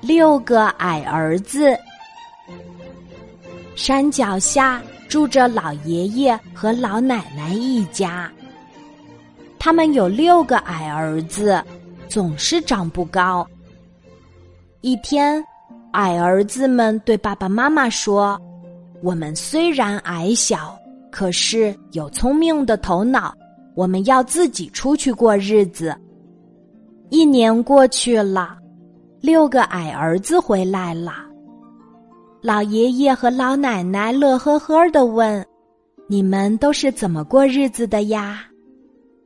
[0.00, 1.76] 六个矮儿子。
[3.74, 8.30] 山脚下住着老爷爷和老奶奶一家，
[9.58, 11.62] 他们有六个矮儿子，
[12.08, 13.46] 总是长不高。
[14.80, 15.44] 一天，
[15.92, 18.40] 矮儿子们对爸爸妈妈说
[19.00, 20.76] ：“我们虽然矮小，
[21.10, 23.32] 可是有聪明的头脑，
[23.74, 25.96] 我们要自己出去过日子。”
[27.10, 28.57] 一年过去了，
[29.20, 31.12] 六个矮儿子回来了。
[32.40, 35.44] 老爷爷和老奶奶乐呵呵的问
[36.06, 38.42] ：“你们都是怎么过日子的呀？”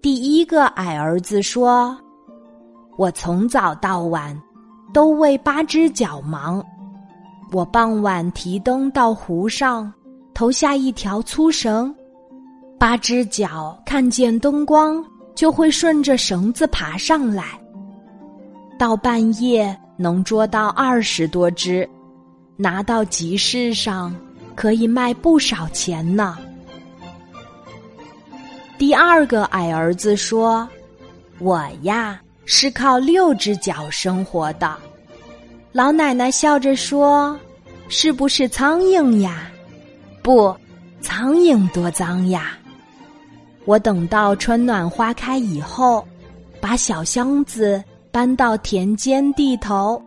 [0.00, 1.96] 第一个矮儿子说
[2.96, 4.34] ：“我从早到晚
[4.92, 6.64] 都为八只脚忙。
[7.52, 9.92] 我傍晚提灯到湖上，
[10.32, 11.94] 投下一条粗绳，
[12.78, 15.04] 八只脚看见灯光
[15.34, 17.58] 就会顺着绳子爬上来。”
[18.78, 21.88] 到半夜能捉到二十多只，
[22.56, 24.14] 拿到集市上
[24.54, 26.36] 可以卖不少钱呢。
[28.76, 30.68] 第二个矮儿子说
[31.38, 34.76] ：“我呀是靠六只脚生活的。”
[35.72, 37.38] 老奶奶笑着说
[37.88, 39.50] ：“是不是苍蝇呀
[40.22, 40.54] ？”“不，
[41.00, 42.58] 苍蝇多脏呀！”
[43.64, 46.06] 我等到春暖花开以后，
[46.60, 47.82] 把小箱子。
[48.14, 50.00] 搬到田间地头，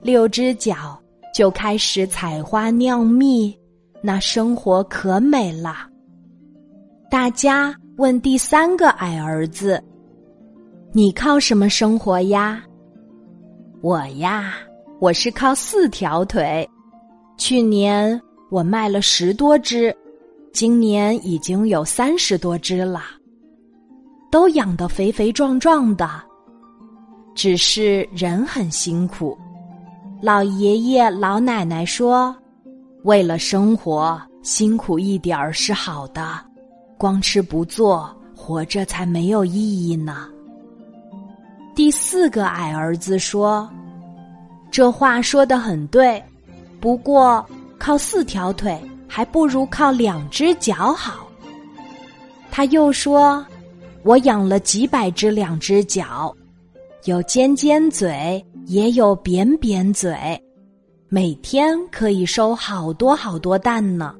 [0.00, 0.98] 六只脚
[1.34, 3.54] 就开始采花酿蜜，
[4.00, 5.86] 那生活可美了。
[7.10, 9.78] 大家问第三个矮儿子
[10.90, 12.64] ：“你靠什么生活呀
[13.82, 14.54] ？”“我呀，
[14.98, 16.66] 我是靠四条腿。
[17.36, 19.94] 去年我卖了十多只，
[20.50, 23.02] 今年已经有三十多只了，
[24.30, 26.08] 都养得肥肥壮壮的。”
[27.42, 29.34] 只是人很辛苦，
[30.20, 32.36] 老爷爷老奶奶说
[33.02, 36.38] ：“为了生活，辛苦一点儿是好的，
[36.98, 40.28] 光吃不做，活着才没有意义呢。”
[41.74, 43.66] 第四个矮儿子说
[44.70, 46.22] ：“这话说的很对，
[46.78, 47.42] 不过
[47.78, 48.78] 靠四条腿
[49.08, 51.26] 还不如靠两只脚好。”
[52.52, 53.42] 他又说
[54.04, 56.30] ：“我养了几百只两只脚。”
[57.04, 60.14] 有尖尖嘴，也有扁扁嘴，
[61.08, 64.14] 每天可以收好多好多蛋呢。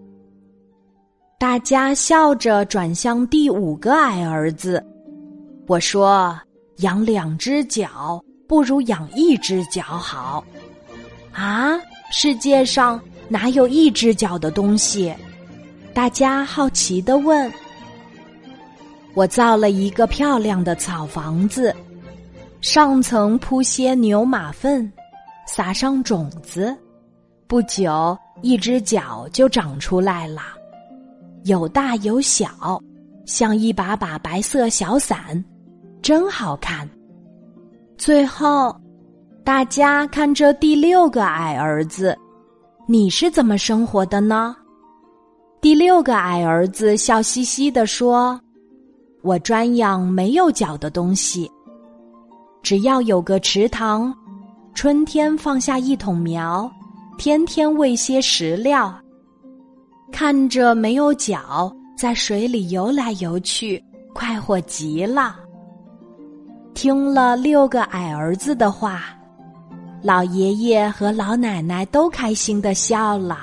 [1.38, 4.82] 大家笑着转向第五个矮儿子，
[5.66, 6.34] 我说
[6.80, 10.42] ：“养两只脚不如养一只脚好。”
[11.32, 11.78] 啊，
[12.10, 12.98] 世界上
[13.28, 15.14] 哪有一只脚的东西？
[15.92, 17.52] 大家好奇的问。
[19.12, 21.76] 我造了一个漂亮的草房子。
[22.60, 24.90] 上层铺些牛马粪，
[25.46, 26.76] 撒上种子，
[27.46, 30.42] 不久一只脚就长出来了，
[31.44, 32.78] 有大有小，
[33.24, 35.42] 像一把把白色小伞，
[36.02, 36.86] 真好看。
[37.96, 38.78] 最后，
[39.42, 42.16] 大家看这第六个矮儿子，
[42.86, 44.54] 你是怎么生活的呢？
[45.62, 48.38] 第六个矮儿子笑嘻嘻地说
[49.22, 51.50] ：“我专养没有脚的东西。”
[52.62, 54.14] 只要有个池塘，
[54.74, 56.70] 春天放下一桶苗，
[57.18, 58.94] 天天喂些食料，
[60.12, 63.82] 看着没有脚在水里游来游去，
[64.14, 65.36] 快活极了。
[66.74, 69.02] 听了六个矮儿子的话，
[70.02, 73.38] 老爷爷和老奶奶都开心的笑了。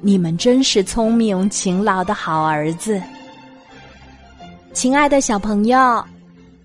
[0.00, 3.00] 你们真是聪明勤劳的好儿子，
[4.72, 6.02] 亲爱的小朋友。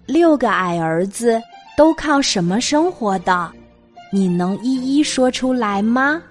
[0.06, 1.42] 六个矮儿子
[1.76, 3.52] 都靠什么生活的？
[4.12, 6.22] 你能一一说出来吗？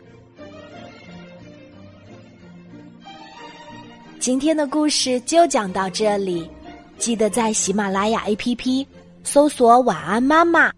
[4.19, 6.49] 今天的故事就讲到这里，
[6.97, 8.87] 记得在喜马拉雅 APP
[9.23, 10.73] 搜索“晚安妈妈”，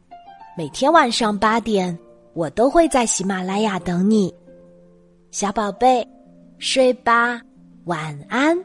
[0.59, 1.97] 每天晚上八点，
[2.33, 4.34] 我都会在喜马拉雅等你，
[5.31, 6.04] 小宝贝，
[6.59, 7.41] 睡吧，
[7.84, 8.59] 晚安。